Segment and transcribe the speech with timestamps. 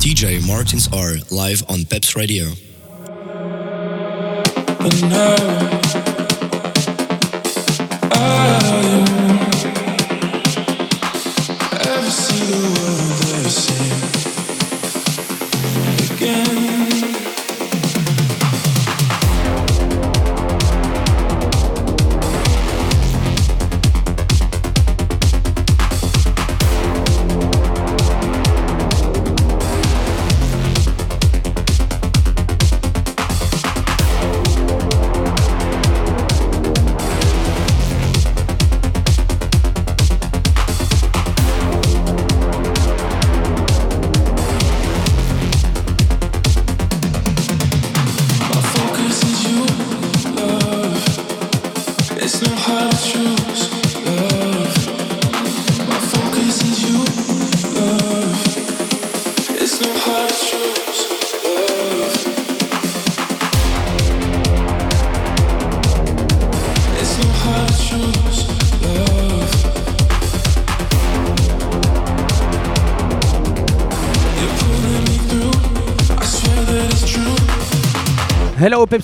[0.00, 2.52] DJ Martins R live on Peps Radio.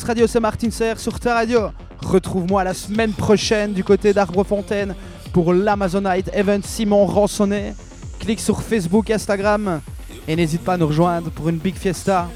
[0.03, 1.69] Radio, c'est Martin Serre sur ta radio.
[2.03, 4.95] Retrouve-moi la semaine prochaine du côté d'Arbrefontaine
[5.33, 7.75] pour l'Amazonite Event Simon Rançonnet.
[8.19, 9.81] Clique sur Facebook, Instagram
[10.27, 12.29] et n'hésite pas à nous rejoindre pour une big fiesta.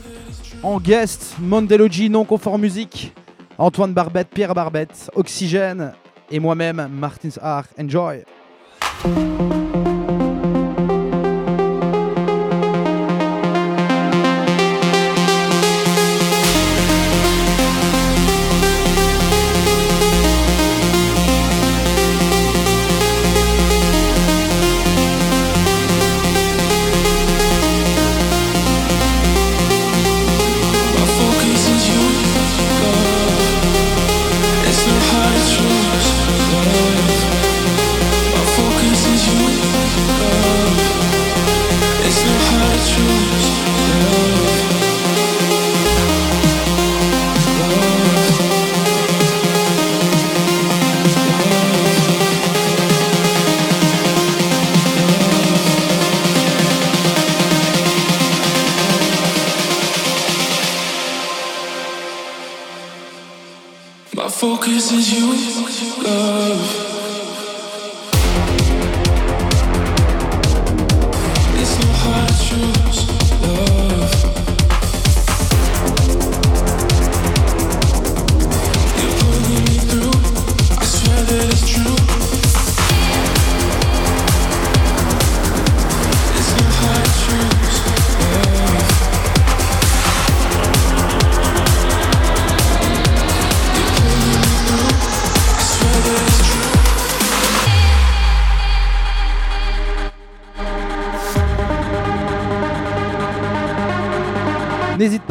[0.62, 3.12] En guest, Mondelogy Non Confort Musique,
[3.58, 5.92] Antoine Barbette, Pierre Barbette, Oxygène
[6.30, 7.66] et moi-même, Martins Art.
[7.78, 8.24] Enjoy!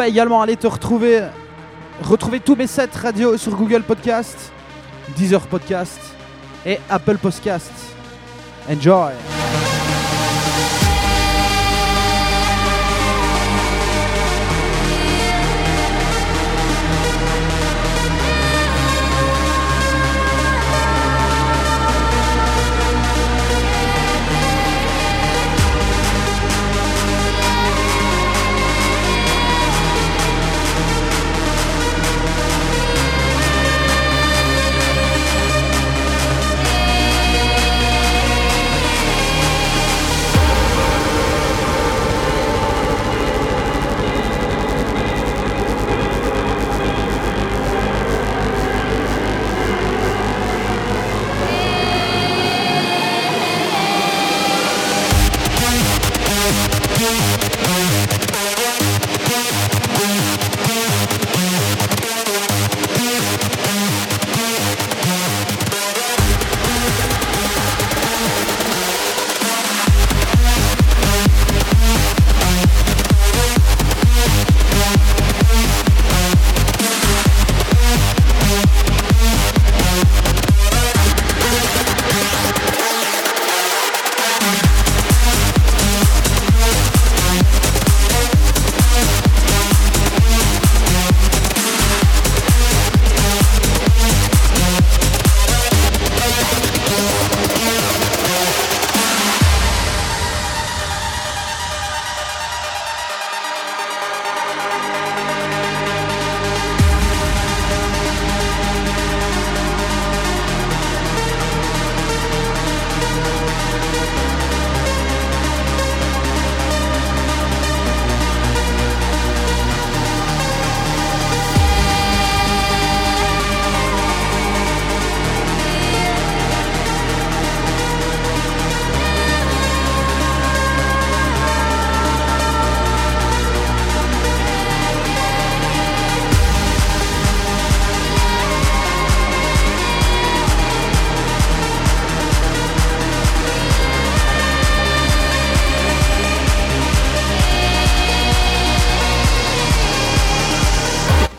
[0.08, 1.22] Également aller te retrouver,
[2.02, 4.54] retrouver tous mes sets radio sur Google Podcast,
[5.18, 6.00] Deezer Podcast
[6.66, 7.74] et Apple Podcast.
[8.70, 9.37] Enjoy!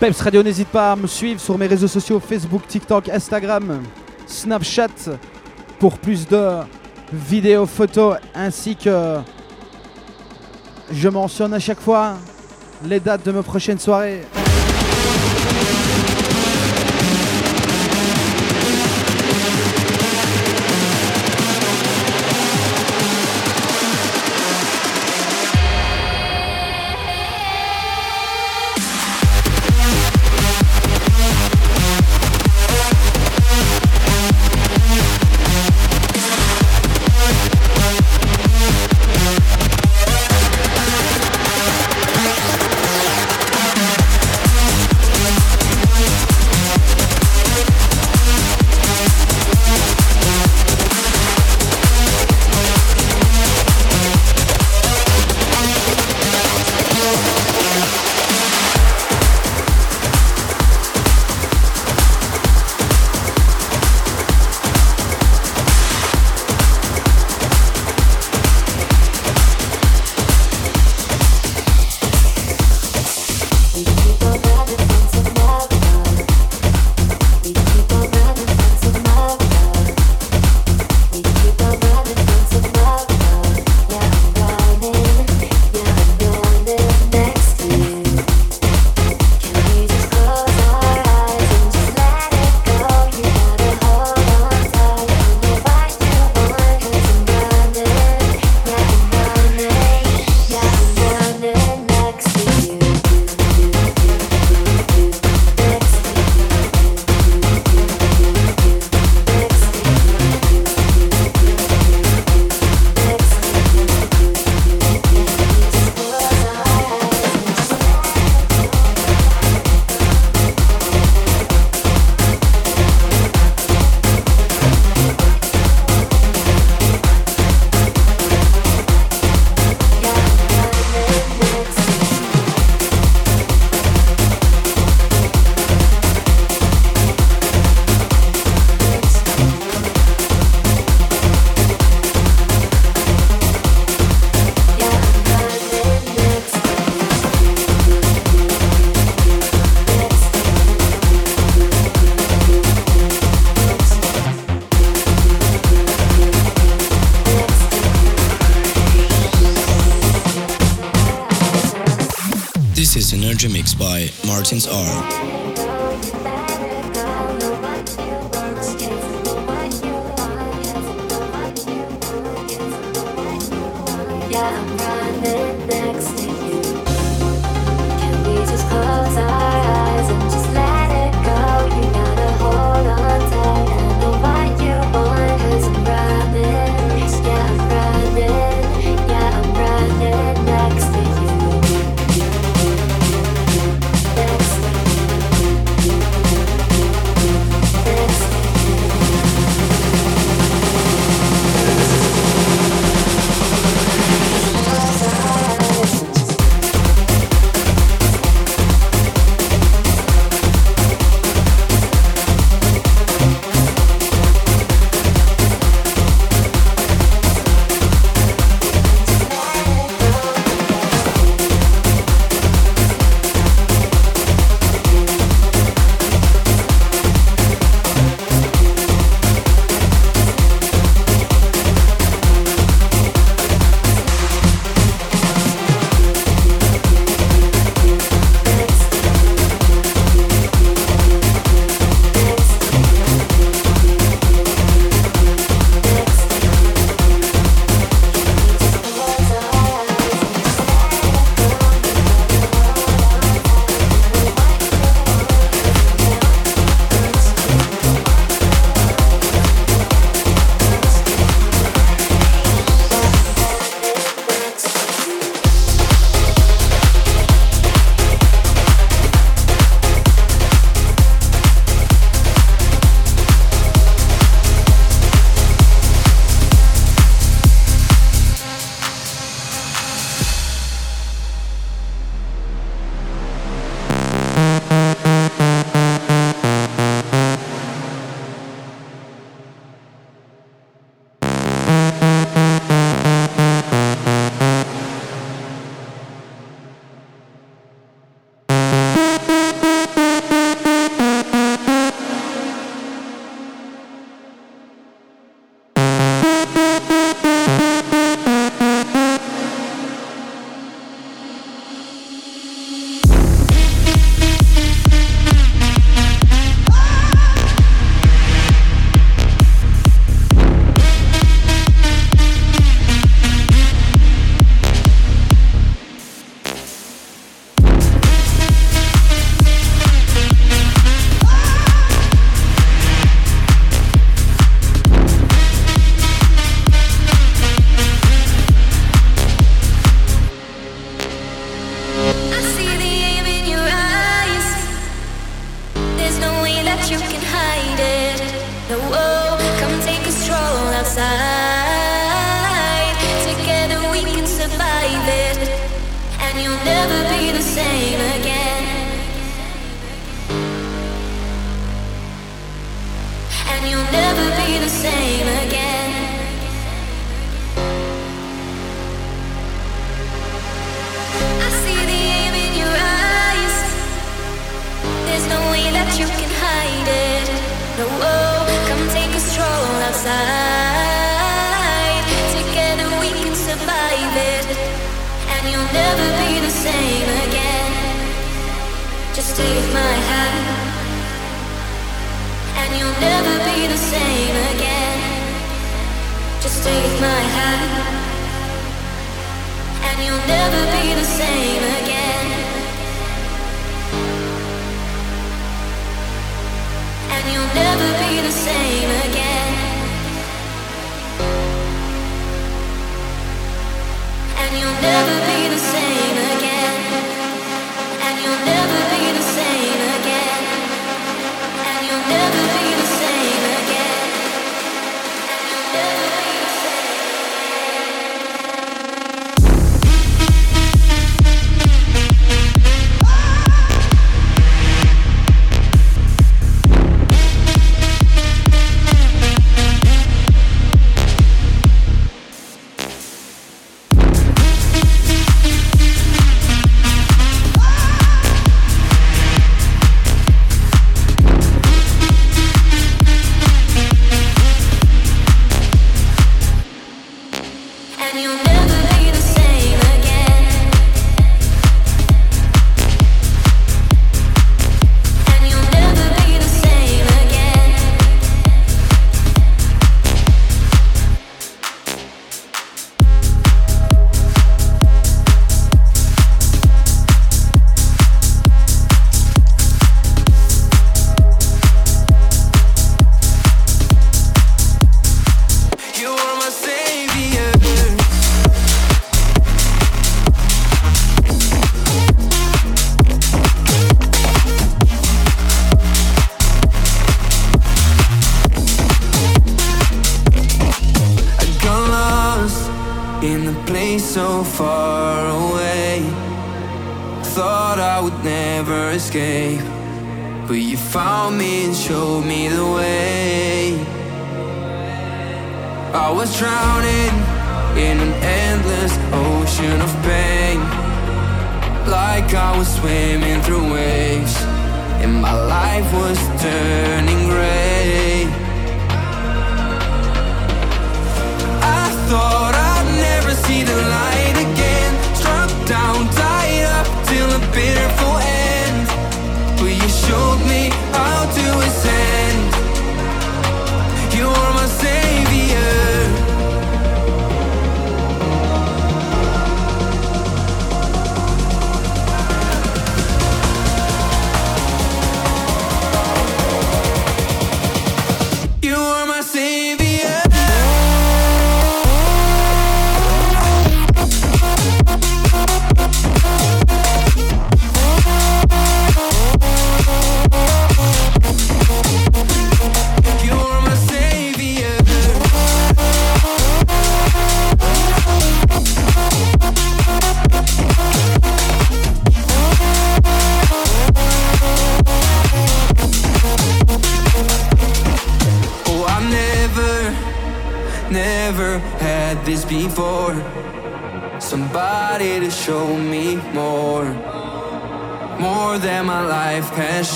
[0.00, 3.82] Peps Radio, n'hésite pas à me suivre sur mes réseaux sociaux Facebook, TikTok, Instagram,
[4.28, 5.18] Snapchat
[5.80, 6.58] pour plus de
[7.12, 9.18] vidéos, photos ainsi que
[10.92, 12.14] je mentionne à chaque fois
[12.84, 14.20] les dates de mes prochaines soirées.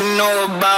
[0.00, 0.69] You know about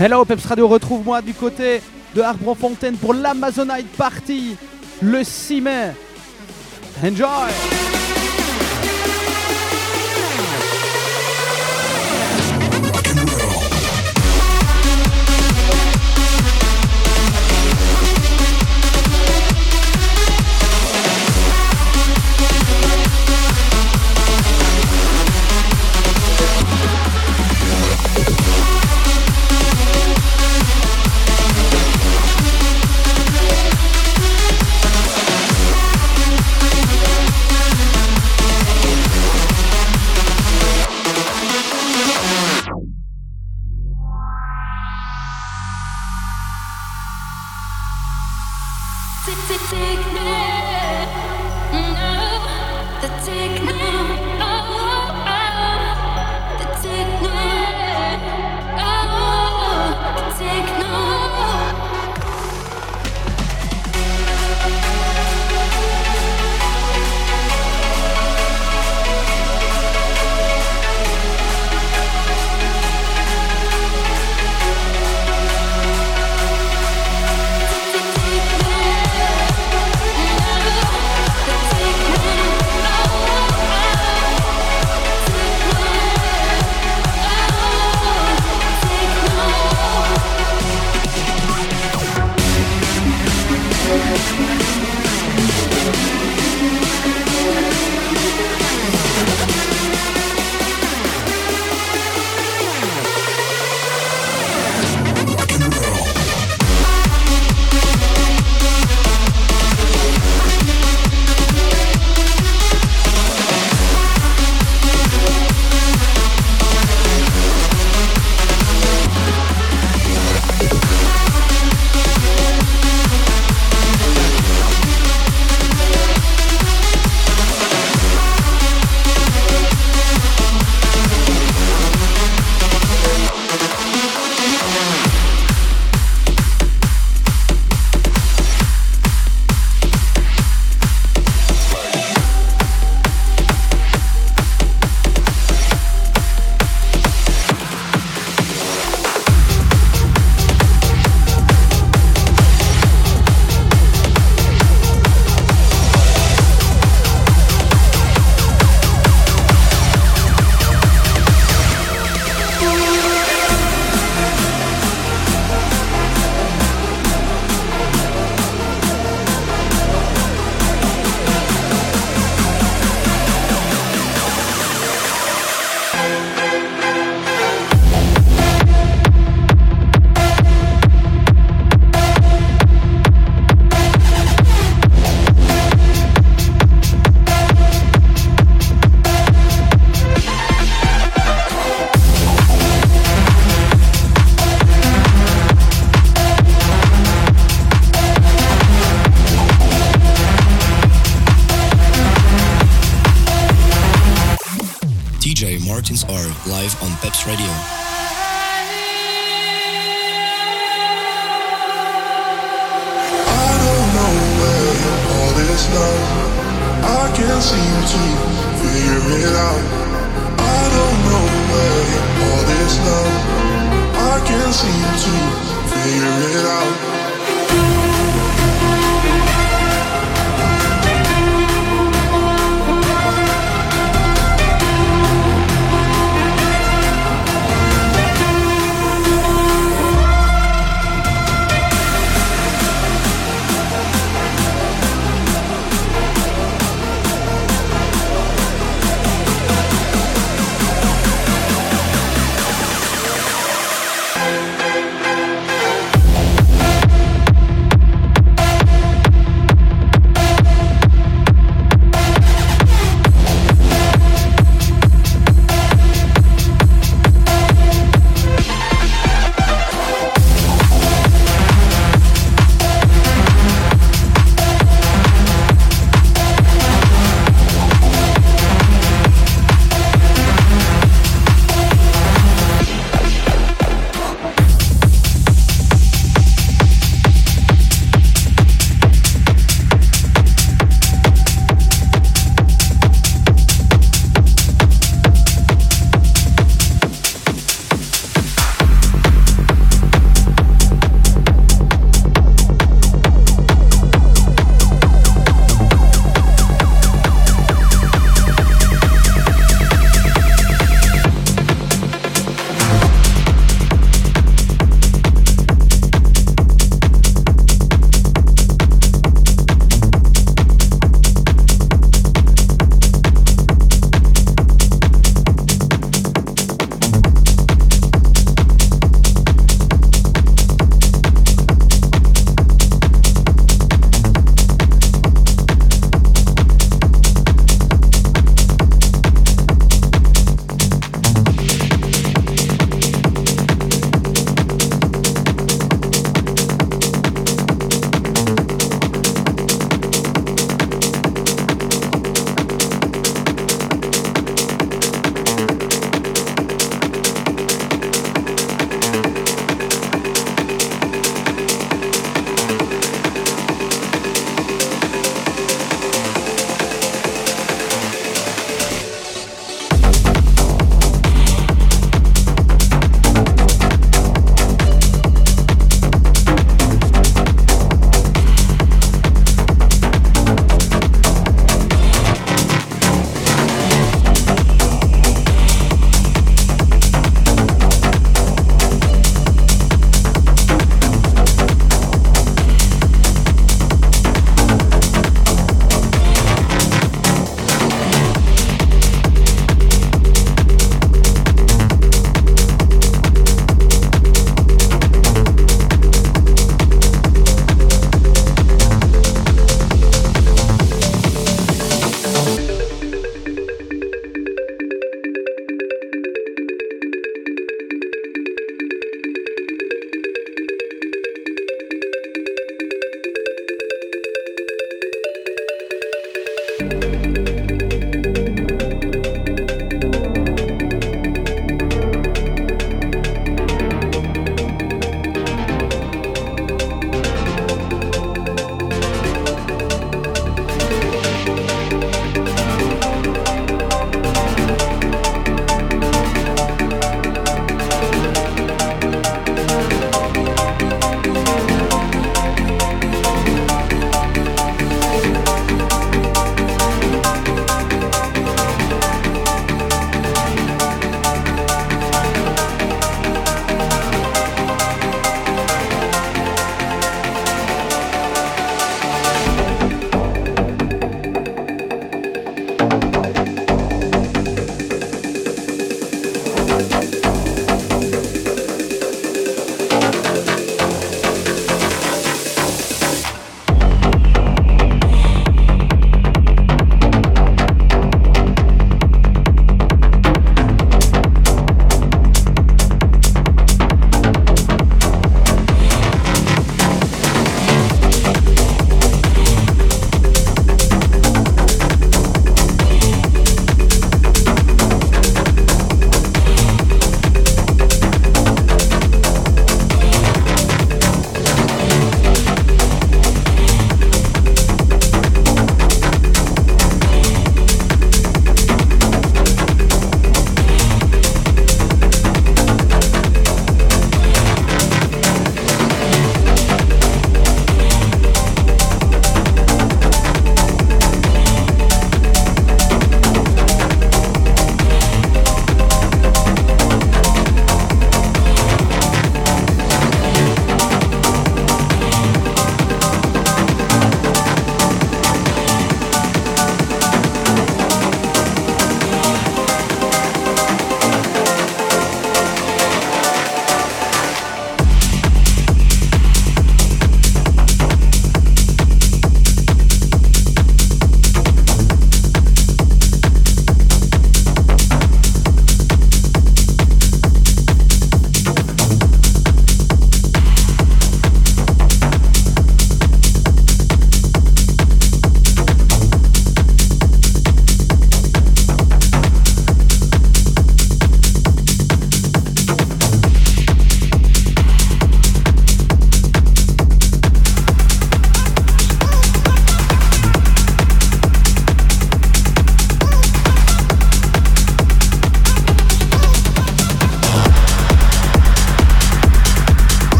[0.00, 1.82] Hello Peps Radio, retrouve-moi du côté
[2.14, 4.56] de Arbrefontaine pour l'Amazonite Party
[5.02, 5.90] le 6 mai.
[7.02, 7.87] Enjoy!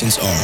[0.00, 0.37] By Martins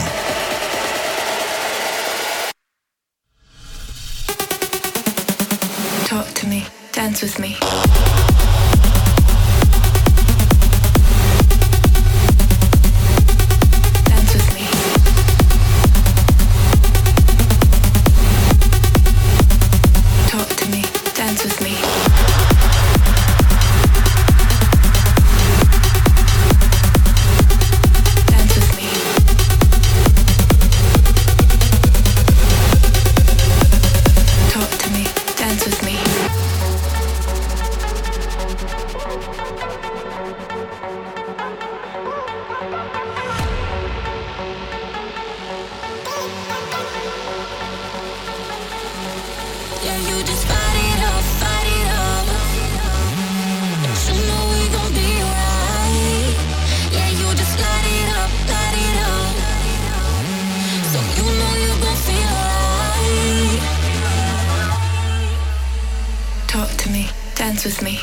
[67.65, 67.94] with me.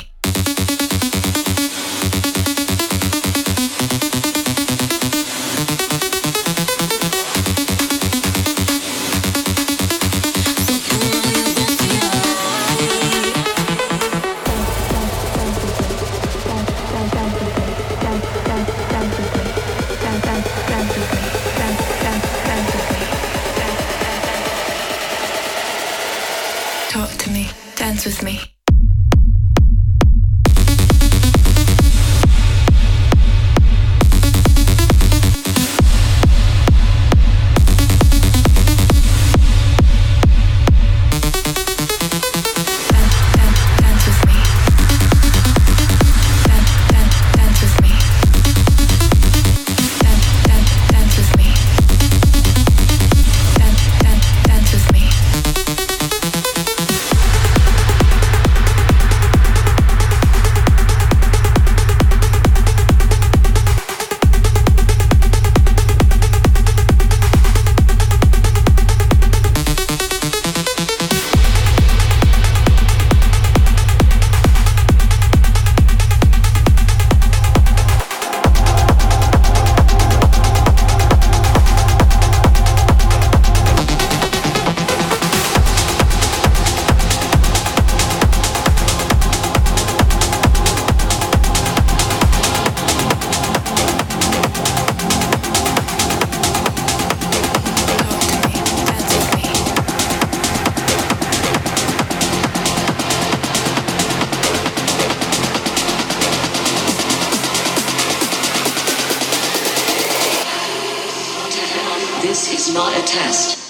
[112.73, 113.60] Not a test.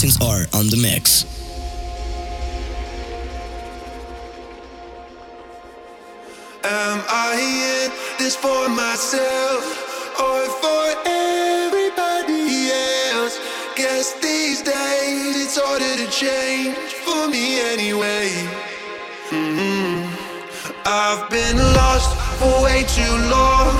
[0.00, 1.26] Martins'R on the mix.
[6.64, 9.62] Am I in this for myself
[10.18, 12.70] or for everybody
[13.12, 13.38] else?
[13.76, 18.30] Guess these days it's harder to change for me anyway.
[19.30, 20.08] Mhm.
[20.86, 23.76] I've been lost for way too long,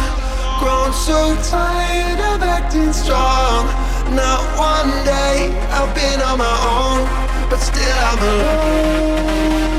[0.58, 3.89] grown so tired of acting strong.
[4.10, 7.06] Not one day I've been on my own,
[7.48, 9.70] but still I'm alone.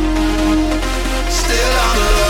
[1.29, 2.20] Still I'm alone.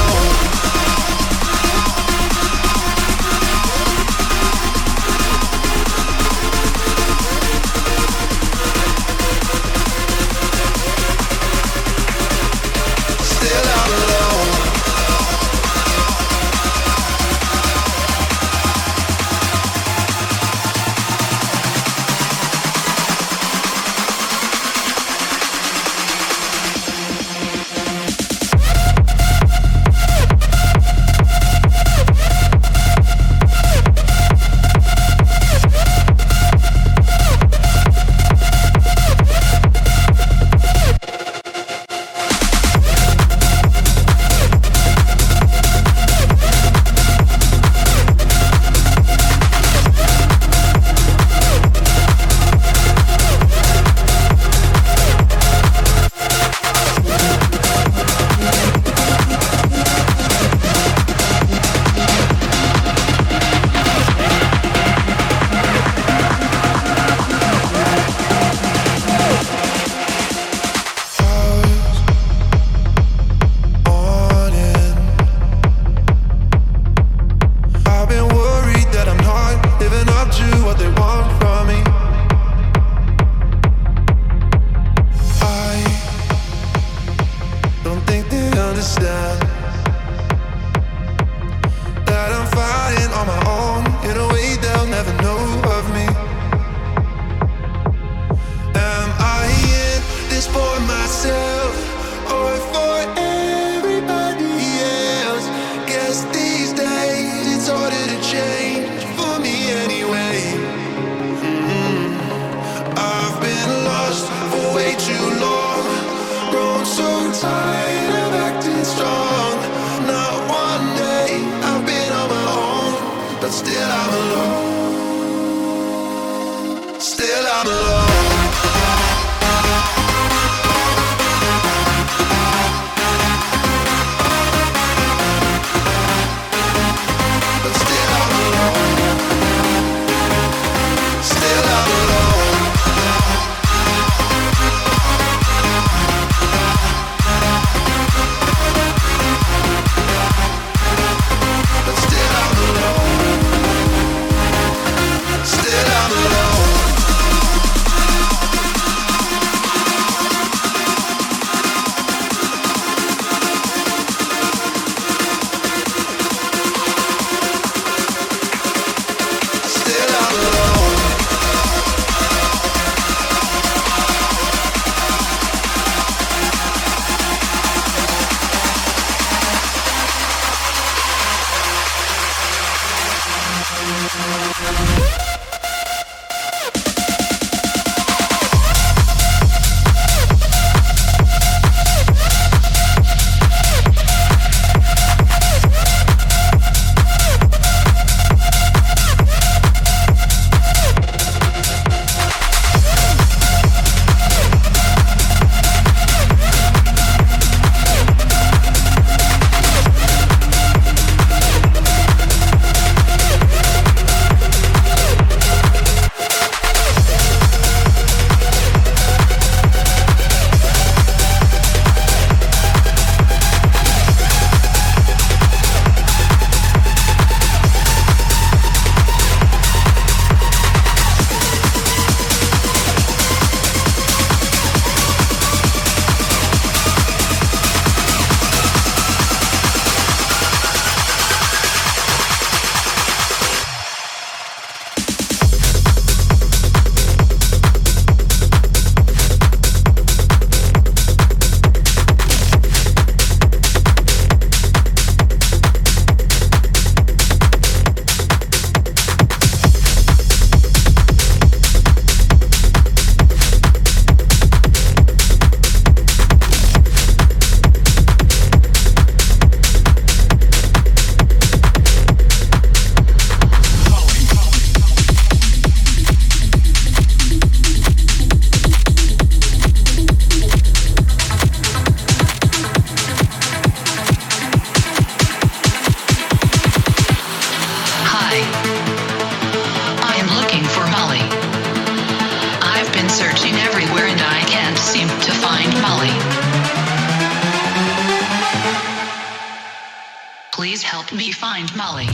[301.11, 302.07] Help me find Molly.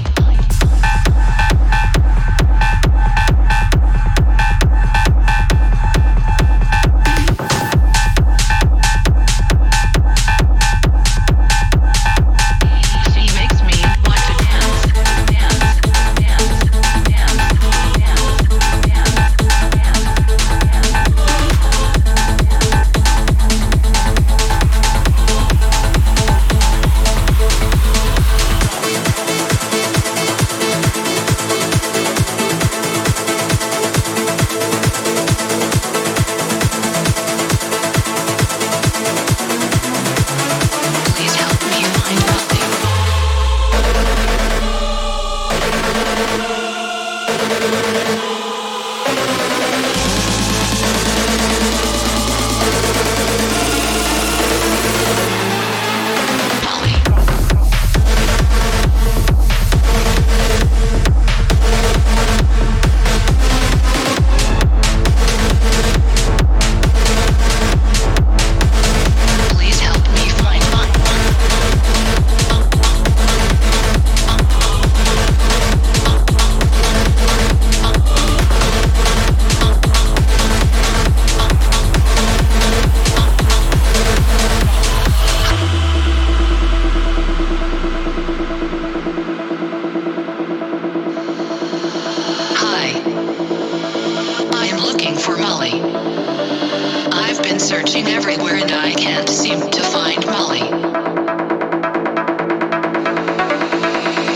[97.97, 100.59] searching everywhere and I can't seem to find Molly.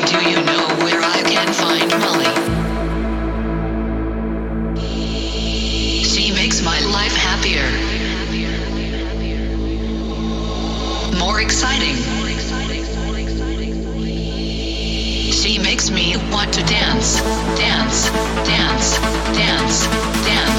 [0.06, 2.34] Do you know where I can find Molly?
[6.04, 7.70] She makes my life happier.
[11.20, 11.98] More exciting.
[15.32, 17.22] She makes me want to dance,
[17.58, 18.10] dance,
[18.48, 18.98] dance,
[19.36, 20.11] dance